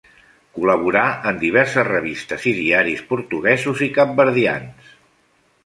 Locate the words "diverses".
1.43-1.85